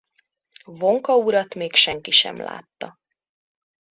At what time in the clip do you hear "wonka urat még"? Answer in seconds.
0.67-1.73